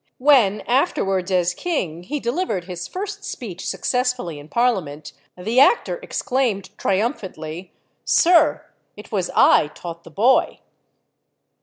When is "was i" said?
9.11-9.67